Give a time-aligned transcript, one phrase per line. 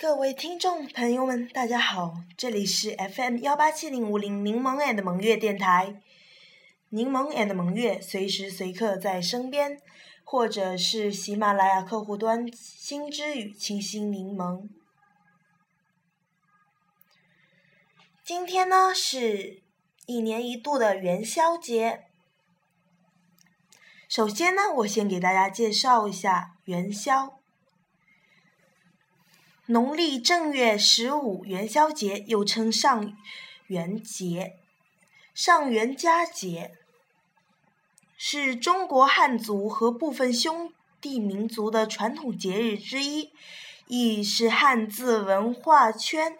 [0.00, 6.00] 各位听众朋友们，大家好，这里是 FM 幺八七零五零柠檬 and 萌月电台，
[6.90, 9.82] 柠檬 and 萌月随时随刻在身边，
[10.22, 14.68] 或者是喜马拉雅客户端心之语清新柠檬。
[18.22, 19.64] 今天呢是
[20.06, 22.04] 一年一度的元宵节。
[24.08, 27.37] 首先呢，我先给大家介绍一下元宵。
[29.70, 33.14] 农历正月十五元宵节又称上
[33.66, 34.54] 元节、
[35.34, 36.72] 上元佳节，
[38.16, 43.30] 是中国汉族和部分兄弟民族的传统节日之一，
[43.88, 46.38] 亦是汉字文化圈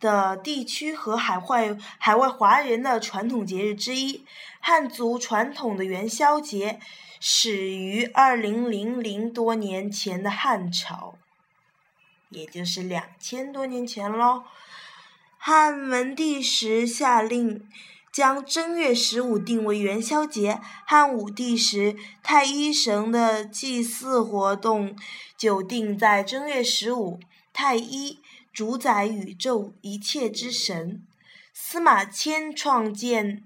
[0.00, 4.24] 的地区和海外海外华人的传统节日之一。
[4.58, 6.80] 汉族传统的元宵节。
[7.22, 11.18] 始于二零零零多年前的汉朝，
[12.30, 14.44] 也就是两千多年前喽。
[15.36, 17.68] 汉文帝时下令
[18.12, 20.60] 将正月十五定为元宵节。
[20.86, 24.96] 汉武帝时，太一神的祭祀活动
[25.36, 27.20] 就定在正月十五。
[27.52, 28.18] 太一
[28.52, 31.06] 主宰宇宙一切之神，
[31.52, 33.42] 司马迁创建，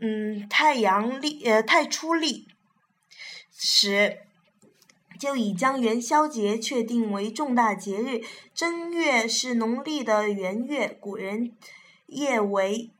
[0.00, 2.48] 嗯，太阳历，呃，太初历。
[3.60, 4.20] 时，
[5.18, 8.22] 就已将元宵节确定为重大节日。
[8.54, 11.52] 正月是农历的元月，古人
[12.06, 12.90] 夜为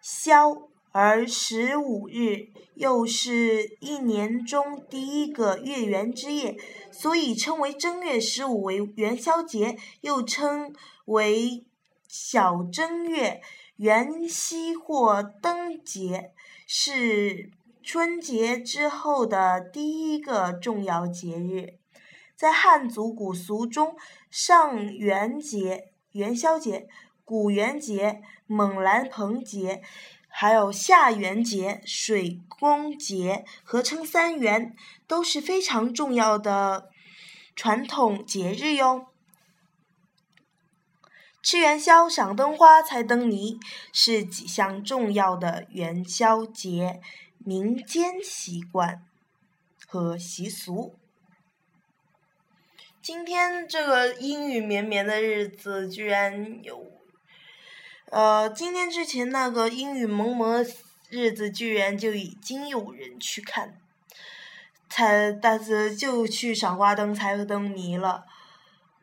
[0.00, 6.56] 宵，而十五日又是一年中第一个月圆之夜，
[6.90, 10.74] 所以称为正月十五为元宵节，又称
[11.06, 11.64] 为
[12.08, 13.40] 小正月、
[13.76, 16.32] 元夕或灯节，
[16.66, 17.50] 是。
[17.86, 21.78] 春节之后的第一个重要节日，
[22.34, 23.94] 在汉族古俗中，
[24.28, 26.88] 上元节、元宵节、
[27.24, 29.84] 古元节、猛兰棚节，
[30.26, 34.74] 还有下元节、水宫节，合称三元，
[35.06, 36.90] 都是非常重要的
[37.54, 39.06] 传统节日哟。
[41.40, 43.60] 吃元宵、赏灯花、猜灯谜，
[43.92, 47.00] 是几项重要的元宵节。
[47.48, 49.06] 民间习惯
[49.86, 50.96] 和习俗。
[53.00, 56.90] 今天这个阴雨绵绵的日子，居然有，
[58.06, 60.68] 呃，今天之前那个阴雨蒙蒙的
[61.08, 63.80] 日子，居然就已经有人去看，
[64.88, 68.24] 才，但是就去赏花灯、猜灯谜了。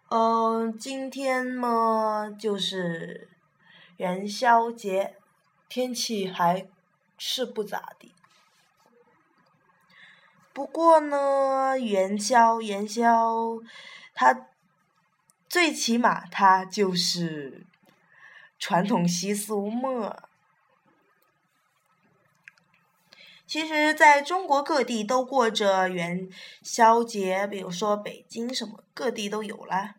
[0.09, 3.29] 嗯，今天嘛，就是
[3.95, 5.15] 元宵节，
[5.69, 6.67] 天气还
[7.17, 8.13] 是不咋地。
[10.53, 13.57] 不过呢，元宵元宵，
[14.13, 14.47] 它
[15.49, 17.65] 最起码它就是
[18.59, 20.15] 传统习俗嘛。
[23.47, 26.29] 其实，在中国各地都过着元
[26.61, 29.95] 宵节，比如说北京什么，各地都有啦。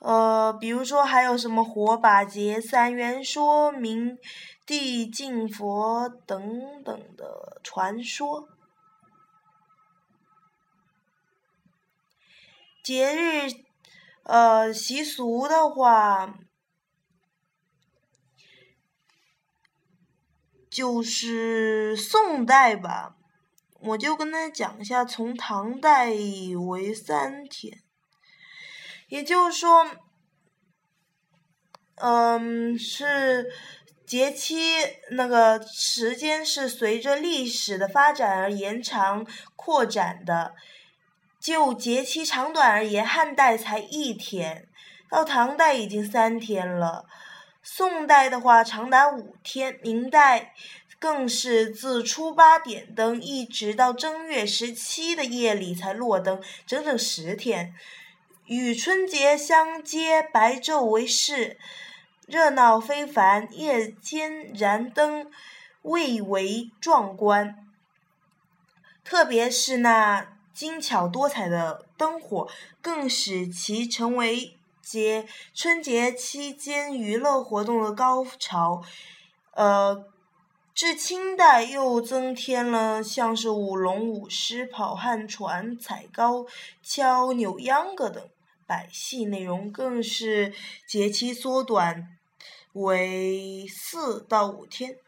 [0.00, 4.18] 呃，比如说还有什么火把节、三元说明。
[4.66, 8.48] 地敬佛等等的传说，
[12.82, 13.50] 节日
[14.22, 16.38] 呃习俗的话，
[20.70, 23.16] 就是宋代吧，
[23.80, 27.82] 我就跟他讲一下，从唐代为三天，
[29.08, 29.86] 也就是说，
[31.96, 33.52] 嗯是。
[34.06, 34.76] 节期
[35.10, 39.26] 那个时间是随着历史的发展而延长
[39.56, 40.54] 扩展的。
[41.40, 44.66] 就节期长短而言，汉代才一天，
[45.10, 47.04] 到唐代已经三天了。
[47.62, 50.54] 宋代的话长达五天，明代
[50.98, 57.74] 更是自初八点灯，一直到正月十七的夜里才落灯，整整十天。
[58.46, 61.58] 与春节相接，白昼为市。
[62.26, 65.30] 热闹非凡，夜间燃灯，
[65.82, 67.66] 蔚为壮观。
[69.04, 72.48] 特别是那精巧多彩的灯火，
[72.80, 78.82] 更使其成为节春节期间娱乐活动的高潮。
[79.52, 80.06] 呃，
[80.74, 86.46] 至清代又增添了像是舞龙舞狮、跑旱船、踩高
[86.82, 88.26] 跷、扭秧歌等
[88.66, 90.54] 百戏内容，更是
[90.88, 92.13] 节期缩短。
[92.74, 94.98] 为四到五天。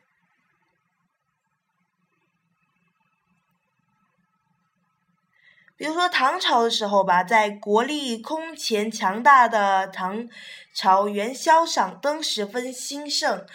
[5.77, 10.27] 比如说唐朝的时候吧，在国力空前强大的唐
[10.73, 13.47] 朝，元宵赏灯十分兴盛，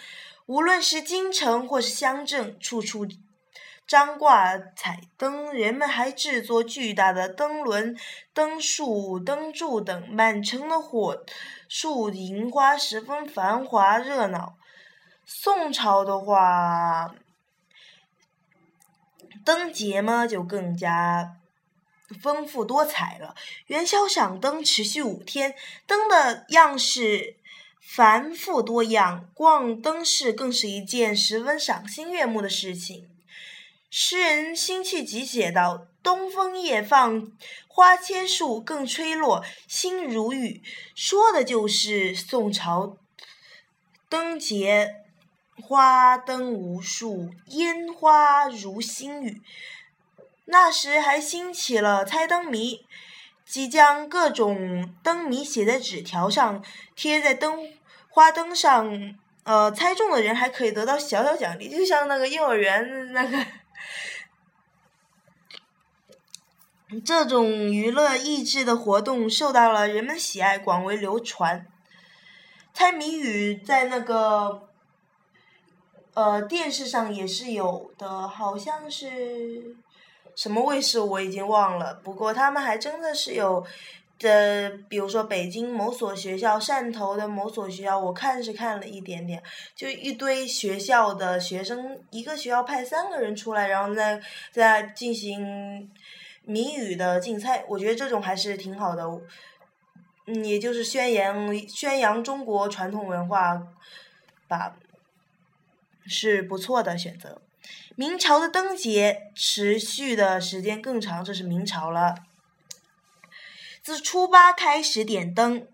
[0.46, 3.04] 无论是京城或是乡镇，处处
[3.92, 7.94] 张挂彩灯，人们还制作巨大的灯轮、
[8.32, 11.22] 灯树、灯柱等，满城的火
[11.68, 14.54] 树银花十分繁华热闹。
[15.26, 17.14] 宋朝的话，
[19.44, 21.36] 灯节嘛就更加。
[22.22, 23.34] 丰富多彩了。
[23.66, 25.54] 元宵赏灯持续五天，
[25.86, 27.36] 灯的样式
[27.78, 33.11] 繁复多样，逛灯市更是一件十分赏心悦目的事情。
[33.94, 37.30] 诗人辛弃疾写道：“东风夜放
[37.68, 40.62] 花千树，更吹落，星如雨。”
[40.96, 42.96] 说的就是宋朝
[44.08, 44.94] 灯节，
[45.62, 49.42] 花灯无数，烟花如星雨。
[50.46, 52.86] 那时还兴起了猜灯谜，
[53.44, 56.64] 即将各种灯谜写在纸条上，
[56.96, 57.68] 贴在灯
[58.08, 63.46] 花灯上，呃，猜中的人还可以得到小小奖励，就像那个幼儿园那个。
[67.00, 71.66] 这种娱乐益智的活动受到了人们喜爱，广为流传。
[72.74, 74.68] 猜谜语在那个，
[76.14, 79.76] 呃，电视上也是有的，好像是。
[80.34, 83.62] 什么卫视我已经忘了，不过他们还真的是有
[84.18, 89.42] 的，比如说北京某所学校、汕头的某所学校，我看是看了一点点，
[89.76, 94.18] 就一堆学校的学生，一个学校派三个人出来，然后再
[94.50, 95.90] 再进行
[96.44, 99.04] 谜语的竞猜，我觉得这种还是挺好的，
[100.26, 103.68] 嗯，也就是宣扬宣扬中国传统文化
[104.48, 104.76] 吧，
[106.06, 107.40] 是不错的选择。
[107.94, 112.16] 明朝的灯节持续的时间更长，这是明朝了。
[113.82, 115.66] 自初八开始点灯，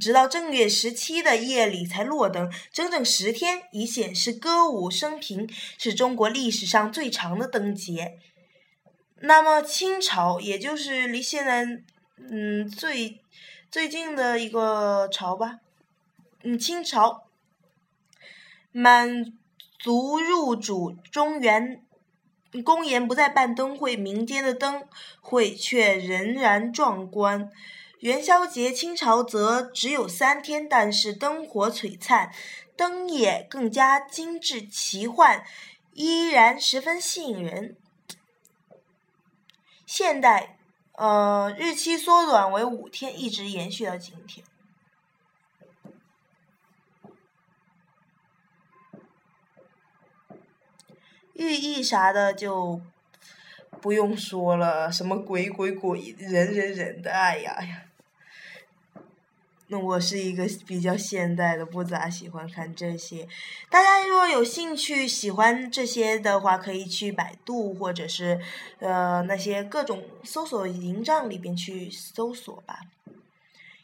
[0.00, 5.48] 直到正月十七的夜里才落灯，整整十天，以显示歌舞升平，
[5.78, 8.18] 是中国历史上最长的灯节。
[9.22, 11.64] 那么清朝，也就是离现在
[12.16, 13.20] 嗯最
[13.70, 15.58] 最近的一个朝吧，
[16.42, 17.24] 嗯清朝
[18.70, 19.32] 满。
[19.84, 21.82] 族入主中原，
[22.64, 24.84] 公园不再办灯会，民间的灯
[25.20, 27.50] 会却仍然壮观。
[27.98, 32.32] 元宵节清朝则只有三天，但是灯火璀璨，
[32.76, 35.42] 灯也更加精致奇幻，
[35.94, 37.76] 依然十分吸引人。
[39.94, 40.56] 现代，
[40.92, 44.42] 呃，日期缩短为五天，一直延续到今天。
[51.34, 52.80] 寓意啥的就
[53.82, 57.82] 不用说了，什么鬼鬼鬼，人人人的，哎呀呀！
[59.72, 63.26] 那我是一个比较现代的，不咋喜欢看这些。
[63.70, 68.38] 大家如果有兴趣喜欢这些的话，可以去百度或者是
[68.80, 72.80] 呃那些各种搜索营帐里边去搜索吧，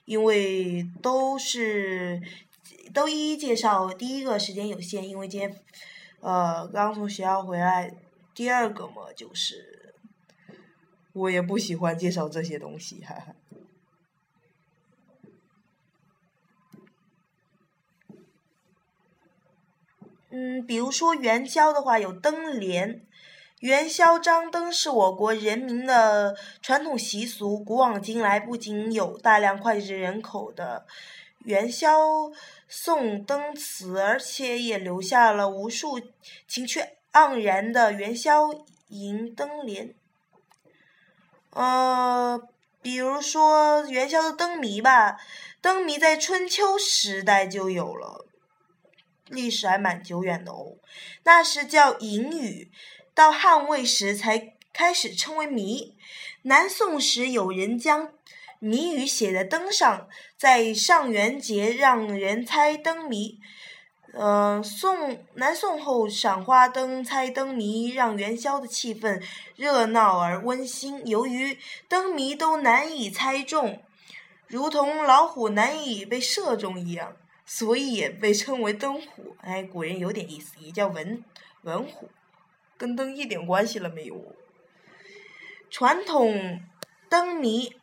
[0.05, 2.21] 因为都是
[2.93, 3.89] 都一一介绍。
[3.89, 5.57] 第一个时间有限，因为今天。
[6.21, 7.95] 呃，刚从学校回来，
[8.35, 9.95] 第二个嘛，就是
[11.13, 13.37] 我也不喜欢介绍这些东西，哈哈。
[20.39, 23.03] 嗯，比如说元宵的话，有灯联，
[23.59, 30.87] 元宵张灯是我国人民的传统习俗，古往今来不仅有大量脍炙人口的。
[31.45, 31.91] 元宵
[32.69, 36.01] 送灯词，而且也留下了无数
[36.47, 38.51] 情趣盎然的元宵
[38.91, 39.93] 迎灯联。
[41.51, 42.41] 呃，
[42.81, 45.19] 比如说元宵的灯谜吧，
[45.61, 48.27] 灯谜在春秋时代就有了，
[49.29, 50.77] 历史还蛮久远的哦。
[51.25, 52.71] 那是叫隐语，
[53.15, 55.97] 到汉魏时才开始称为谜。
[56.43, 58.13] 南宋时有人将。
[58.61, 63.39] 谜语写在灯上，在上元节让人猜灯谜。
[64.13, 69.23] 呃，宋南宋后赏花灯、猜灯谜，让元宵的气氛
[69.55, 71.07] 热闹而温馨。
[71.07, 71.57] 由于
[71.89, 73.81] 灯谜都难以猜中，
[74.49, 77.17] 如同老虎难以被射中一样，
[77.49, 79.35] 所以也被称为灯虎。
[79.41, 81.25] 哎，古人有点意思，也叫文
[81.63, 82.11] 文虎，
[82.77, 84.37] 跟灯一点关系了没有？
[85.69, 86.61] 传统
[87.09, 87.75] 灯谜。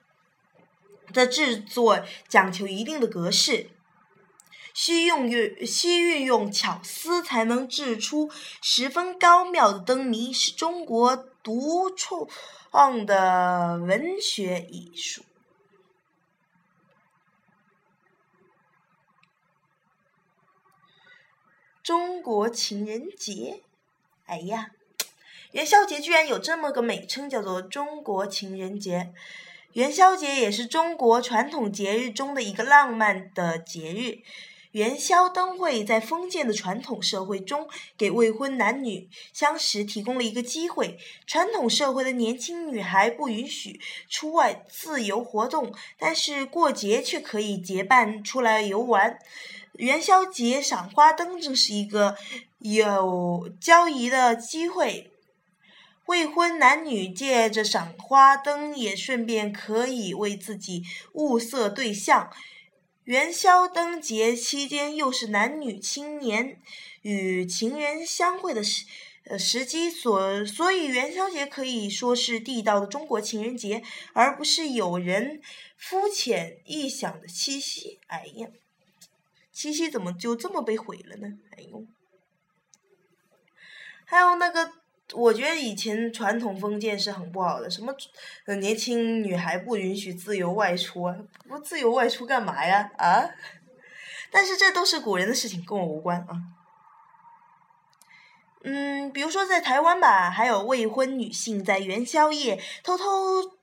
[1.13, 3.69] 的制作讲求一定的格式，
[4.73, 8.29] 需用运需运用巧思才能制出
[8.59, 15.23] 十分高妙的灯谜，是中国独创的文学艺术。
[21.85, 23.59] 中国情人节，
[24.25, 24.71] 哎呀，
[25.51, 29.13] 元宵节居然有这么个美称，叫做中国情人节。
[29.73, 34.23] 元宵节也是中国传统节日中的一个浪漫的节日。
[34.71, 40.97] 元宵灯会在封建的传统社会中，给未婚男女相识提供了一个机会。
[41.27, 49.19] 传统社会的年轻女孩不允许出外自由活动，但是过节却可以结伴出来游玩。
[49.77, 52.15] 元宵节赏花灯正是一个
[52.59, 55.11] 有交谊的机会。
[56.05, 62.31] 未婚男女借着赏花灯，也顺便可以为自己物色对象。
[63.05, 66.59] 元宵灯节期间，又是男女青年
[67.01, 68.85] 与情人相会的时
[69.25, 73.81] 呃时机，所所以元宵节可以说是地道的中国情人节，
[74.13, 75.41] 而不是有人
[75.75, 77.99] 肤浅臆想的七夕。
[78.07, 78.47] 哎呀，
[79.55, 81.27] 七夕怎么就这么被毁了呢？
[81.57, 81.85] 哎呦，
[84.05, 84.73] 还有那个。
[85.13, 87.95] 我觉得以前传统封建是很不好的，什么
[88.59, 91.15] 年轻女孩不允许自由外出啊？
[91.47, 92.89] 不自由外出干嘛呀？
[92.97, 93.29] 啊？
[94.31, 96.41] 但是这都是古人的事情，跟我无关啊。
[98.63, 103.05] 嗯，比如说在台湾吧，还有未婚女性在元宵夜偷偷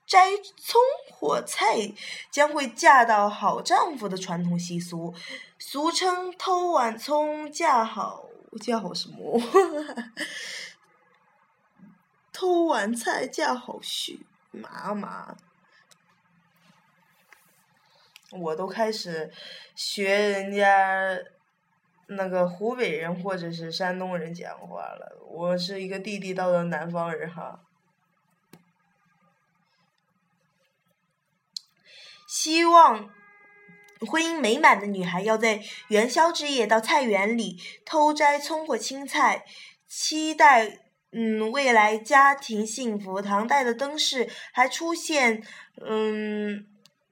[0.05, 0.81] 摘葱
[1.11, 1.93] 或菜，
[2.29, 5.13] 将会嫁到好丈夫的传统习俗，
[5.57, 8.25] 俗称偷碗葱嫁好
[8.61, 9.39] 嫁好什么？
[12.33, 14.19] 偷碗菜嫁好婿，
[14.51, 15.35] 妈妈，
[18.31, 19.31] 我都开始
[19.75, 21.17] 学人家
[22.07, 25.17] 那个湖北人或者是山东人讲话了。
[25.27, 27.61] 我是一个地地道道南方人哈。
[32.33, 33.11] 希望
[34.09, 39.45] 婚姻美满的女孩要在元宵之夜到菜园里偷摘葱或青菜，
[39.87, 40.79] 期待。
[41.11, 43.21] 嗯，未来家庭幸福。
[43.21, 45.43] 唐代的灯饰还出现，
[45.85, 46.65] 嗯，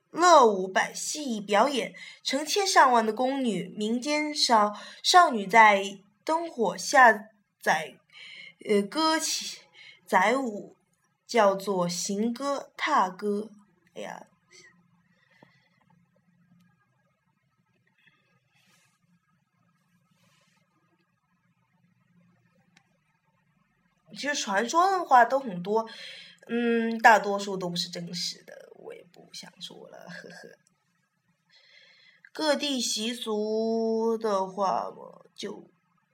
[0.09, 4.73] 乐舞百戏表演，成千上万的宫女、民间少
[5.03, 7.13] 少女在灯火下
[7.61, 7.93] 载，
[8.67, 9.59] 呃，歌起
[10.07, 10.75] 载舞，
[11.27, 13.51] 叫做行歌、踏歌。
[13.93, 14.25] 哎呀。
[24.13, 25.87] 其实传说的话都很多，
[26.47, 30.57] 嗯，大多数都不是真实的，我也不想说了，呵呵。
[32.33, 35.65] 各地习俗的话嘛，就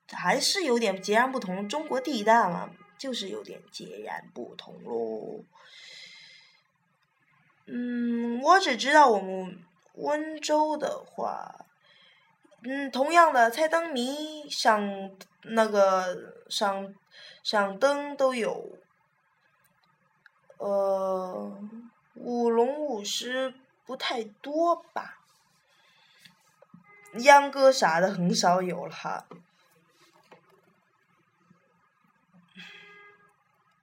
[0.09, 1.69] 还是有点截然不同。
[1.69, 5.43] 中国地大嘛，就是有点截然不同喽。
[7.67, 9.59] 嗯，我只知道我们
[9.93, 11.66] 温州的话，
[12.69, 14.81] 嗯，同样的猜灯谜赏
[15.43, 16.93] 那个赏。
[17.41, 18.77] 赏灯都有，
[20.57, 21.57] 呃，
[22.15, 23.53] 舞龙舞狮
[23.85, 25.19] 不太多吧，
[27.19, 29.25] 秧歌啥的很少有了哈，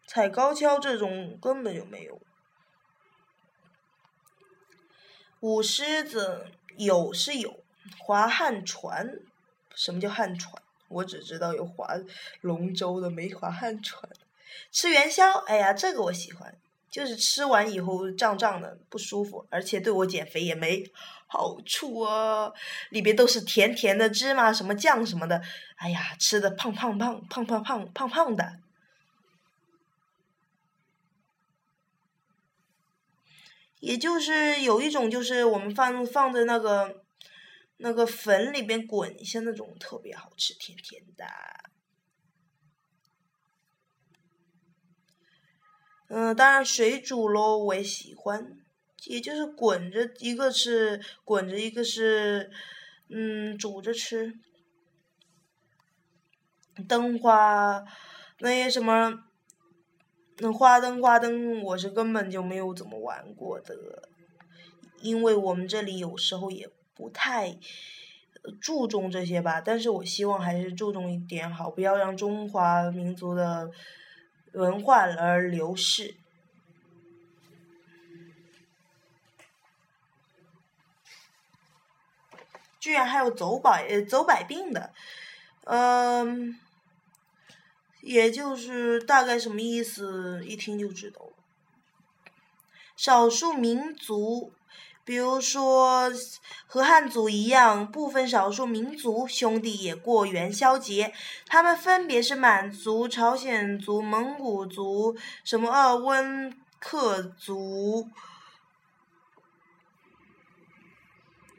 [0.07, 2.21] 踩高跷这种根本就没有，
[5.41, 7.64] 舞狮子有是有，
[7.99, 9.19] 划旱船，
[9.75, 10.63] 什么叫旱船？
[10.89, 11.89] 我只知道有划
[12.41, 14.09] 龙舟的，没划旱船。
[14.71, 16.57] 吃元宵，哎呀，这个我喜欢，
[16.91, 20.85] 就是吃完以后胀胀的不舒服，而且对我减肥也没
[21.27, 22.53] 好处啊。
[22.91, 25.43] 里边都是甜甜的芝麻什么酱什么的，
[25.77, 28.61] 哎呀，吃的胖胖胖胖胖胖胖胖的。
[33.81, 37.04] 也就是有一种，就是我们放放在那个。
[37.85, 41.27] 那个粉里边滚一下那种特别好吃，甜甜的。
[46.09, 48.57] 嗯，当然水煮喽，我也喜欢，
[49.05, 52.51] 也就是滚着，一个是滚着，一个是
[53.11, 54.33] 嗯煮着吃。
[56.89, 57.85] 灯花
[58.39, 59.25] 那些什么，
[60.39, 64.09] 那花灯花灯，我是根本就没有怎么玩过的，
[65.03, 66.67] 因为我们这里有时候也。
[66.95, 67.57] 不太
[68.61, 73.71] 注重这些吧，但是我希望还是注重一点好，不要让中华民族的
[74.53, 76.15] 文化而流逝。
[82.79, 84.93] 居然还有走百走百病的，
[85.65, 86.61] 嗯，
[88.03, 91.33] 也就是大概什么意思，一听就知道了。
[92.97, 94.53] 少数民族，
[95.05, 96.11] 比如说
[96.67, 101.13] 和汉族一样，部分少数民族兄弟也过元宵节，
[101.47, 108.09] 他们分别是满族、朝鲜族、蒙古族、什么鄂温克族。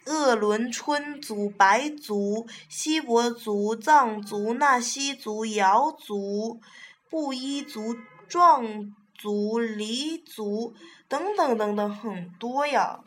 [0.05, 6.59] 鄂伦春族、白族、锡伯族、藏族、纳西族、瑶族、
[7.09, 10.75] 布依族、壮族、黎族
[11.07, 12.99] 等等等等很多呀。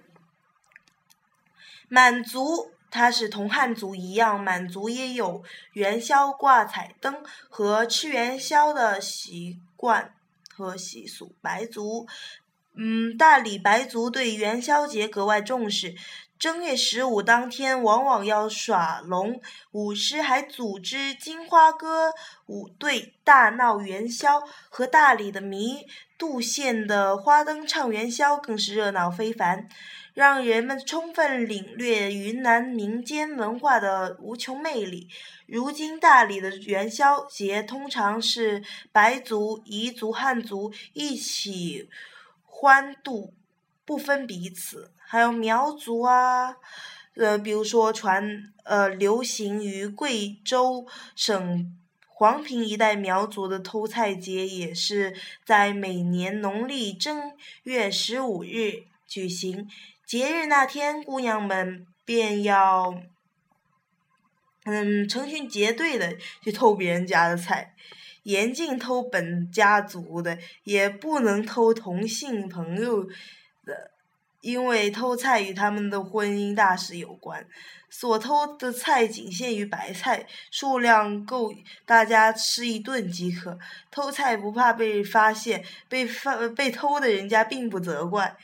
[1.88, 10.14] 满族，它是同汉族一样，满族也有元宵挂彩灯和吃元宵的习惯
[10.54, 11.34] 和习俗。
[11.40, 12.06] 白族，
[12.80, 15.96] 嗯，大理白族对元宵节格外重视。
[16.38, 19.40] 正月十五当天，往往要耍龙，
[19.72, 22.12] 舞狮，还组织金花歌
[22.46, 24.40] 舞队大闹元宵。
[24.68, 29.68] 和大理的弥渡县的花灯唱元宵更是热闹非凡，
[30.14, 35.08] 让人们充分领略云南民间文化的无穷魅力。
[35.46, 41.88] 如今，大理的元宵节通常是白族、彝族、汉族一起
[42.60, 43.34] 欢度。
[43.84, 46.54] 不分彼此，还有苗族啊，
[47.16, 48.22] 呃，比如说传
[48.64, 50.86] 呃流行于贵州
[51.16, 51.74] 省
[52.06, 59.66] 黄平一带苗族的偷菜节，也是在每年农历正月十五日举行。
[60.04, 62.94] 节日那天，姑娘们便要
[64.64, 67.74] 嗯成群结队的去偷别人家的菜，
[68.28, 73.02] 严禁偷本家族的，也不能偷同性朋友。
[73.64, 73.90] 的，
[74.42, 77.46] 因为偷菜与他们的婚姻大事有关，
[77.88, 81.50] 所偷的菜仅限于白菜，数量够
[81.86, 83.58] 大家吃一顿即可。
[83.90, 88.36] 偷菜不怕被发现，被发被偷的人家并不责怪。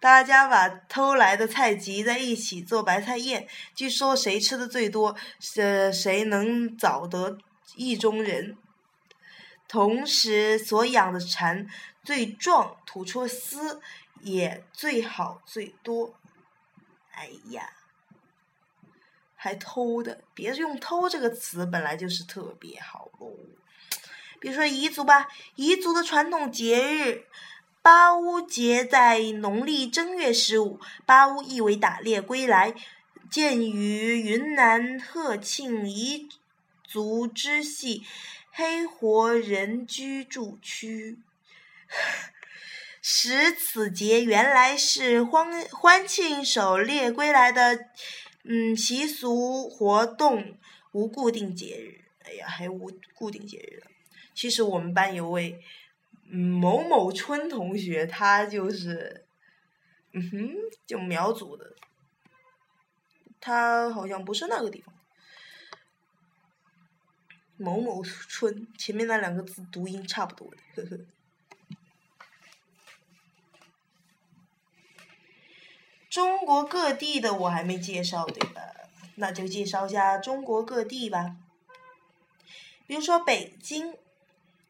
[0.00, 5.14] 大家把偷来的菜集在一起做白菜宴，据说谁吃的最多，
[5.56, 7.38] 呃，谁能找得
[7.76, 8.56] 意中人。
[9.68, 11.68] 同时，所养的蚕
[12.02, 13.80] 最壮，吐出丝。
[14.22, 16.12] 也最好最多，
[17.12, 17.70] 哎呀，
[19.36, 23.32] 还偷的，别用“偷”这个词，本来就是特别好喽。
[24.40, 27.26] 比如说彝族吧，彝族的传统节日
[27.80, 32.74] 巴乌节在农历正月十五，巴乌意为打猎归来，
[33.30, 36.28] 见于云南鹤庆彝
[36.82, 38.04] 族支系
[38.58, 41.20] 黑活人居住区。
[43.00, 47.86] 使此节原来是欢欢庆狩猎归来的，
[48.42, 50.58] 嗯，习俗活动
[50.90, 52.04] 无固定节日。
[52.24, 53.86] 哎呀，还无固定节日的。
[54.34, 55.62] 其实我们班有位
[56.28, 59.24] 某某春同学，他就是，
[60.14, 60.50] 嗯哼，
[60.84, 61.76] 就苗族的。
[63.40, 64.92] 他好像不是那个地方。
[67.58, 70.98] 某某村前面那两个字读音差不多的，呵呵。
[76.08, 78.62] 中国各地的我还没介绍对吧？
[79.16, 81.36] 那就介绍一下中国各地吧。
[82.86, 83.94] 比如说北京，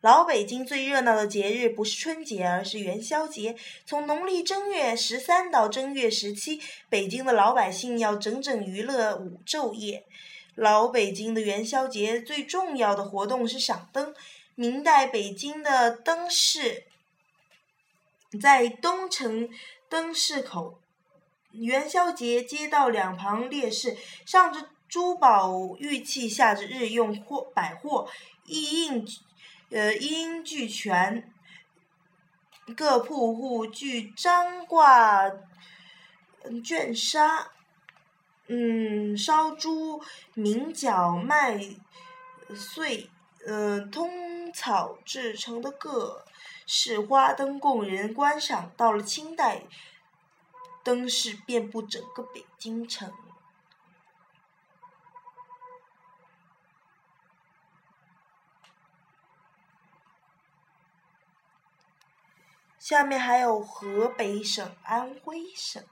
[0.01, 3.57] 老北京最热闹的节日不是春节，而是元宵节。
[3.87, 10.05] 从农历正月十三到正月十七，北京的老百姓要整整娱乐五昼夜。
[10.59, 14.13] 老北京的元宵节最重要的活动是赏灯。
[14.57, 16.83] 明代北京的灯饰
[18.43, 19.49] 在东城
[19.89, 20.81] 灯市口。
[21.53, 28.11] 元宵节，街道两旁列市，上着珠宝玉器，下着日用货百货，
[28.45, 29.07] 一应
[29.71, 31.33] 呃一应俱全。
[32.77, 35.31] 各铺户俱张挂
[36.45, 37.49] 绢纱，
[38.49, 40.03] 嗯，烧猪、
[40.35, 41.61] 鸣角、麦
[42.55, 43.09] 穗，
[43.47, 46.25] 呃，通草制成的各
[46.67, 48.73] 式花灯供人观赏。
[48.77, 49.63] 到了清代。
[50.85, 53.13] 灯饰遍布整个北京城。
[62.79, 65.85] 下面还有河北省、安徽省、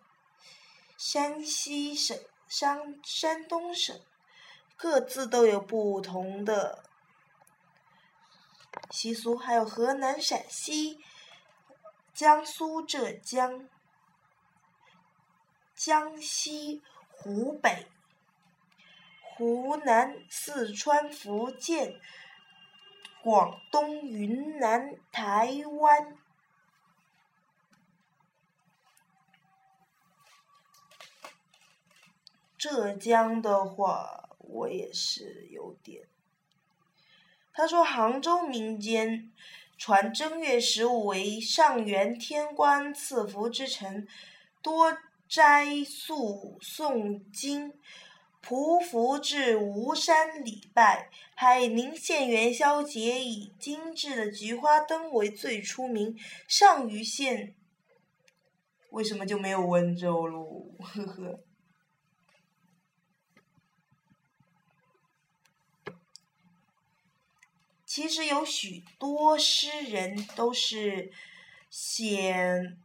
[0.97, 4.01] 山西省、山山东省，
[4.77, 6.85] 各自都有不同的
[8.91, 9.37] 习俗。
[9.37, 10.99] 还有河南、陕西、
[12.15, 13.69] 江苏、浙江。
[15.75, 17.87] 江西、湖北、
[19.23, 22.01] 湖南、四川、福建、
[23.23, 26.17] 广东、云南、台湾。
[32.59, 36.03] 浙江的话，我也是有点。
[37.53, 39.33] 他说，杭州民间
[39.79, 44.07] 传正月十五为上元天官赐福之辰，
[44.63, 44.97] 多
[45.29, 47.73] 斋宿诵经。
[48.43, 56.17] 匍匐至吴山礼拜，海宁县元宵节以精致的菊花灯为最出名。
[56.47, 57.57] 上虞县
[58.91, 60.65] 为什么就没有温州喽？
[60.79, 61.41] 呵呵。
[67.97, 71.11] 其实有许多诗人都是
[71.71, 72.77] 写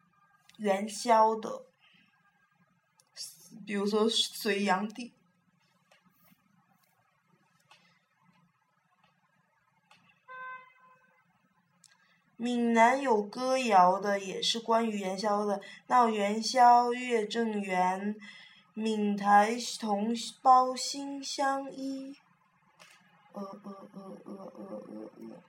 [0.56, 1.66] 元宵的，
[3.68, 5.12] 比如说隋炀帝。
[12.38, 15.62] 闽南有歌谣的，也是关于元宵的。
[15.88, 18.16] 闹元宵，月正圆，
[18.74, 22.16] 闽台同胞心相依。
[23.34, 25.44] 呃呃呃呃呃呃呃。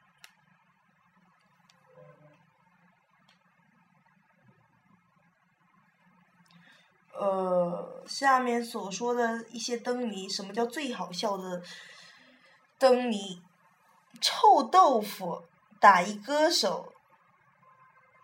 [7.14, 11.62] 呃，下面所说的一些灯谜，什么叫最好笑的
[12.78, 13.42] 灯谜？
[14.20, 15.44] 臭豆腐。
[15.80, 16.92] 打一歌手，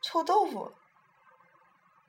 [0.01, 0.73] 臭豆腐，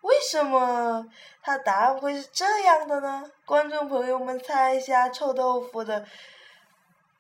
[0.02, 1.08] 为什么
[1.42, 3.32] 他答案会是这样的呢？
[3.46, 6.08] 观众朋友们猜一下，臭豆腐的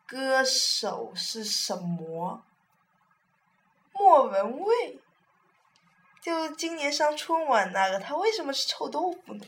[0.10, 2.44] 歌手是什么？
[3.94, 5.00] 莫文蔚，
[6.20, 9.46] 就今年上春晚那个，他为什么是臭豆腐呢？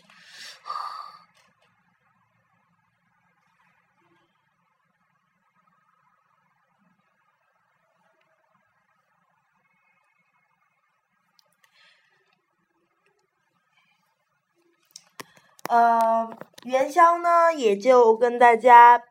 [15.69, 19.01] 呃，元宵呢，也就跟大家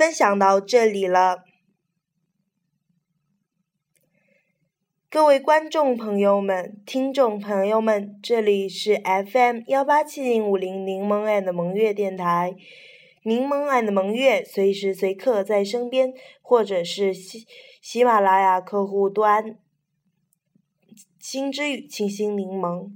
[0.00, 1.44] 分享到这里了。
[5.10, 8.96] 各位观众朋友们、听众朋友们，这里是
[9.30, 12.56] FM 幺八七零五零柠檬爱的萌月电台，
[13.24, 17.46] 柠檬爱的萌月随时随刻在身边，或者是喜
[17.82, 19.58] 喜马拉雅客户端，
[21.18, 22.90] 心之语清新柠檬。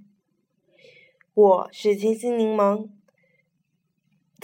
[1.35, 2.89] 我是清新柠檬，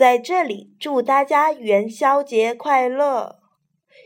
[0.00, 3.38] 在这里祝大家元宵节快乐，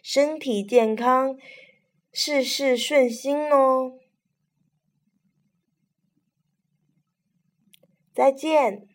[0.03, 1.37] 身体健康，
[2.13, 3.93] 事事顺心哦！
[8.13, 8.89] 再见。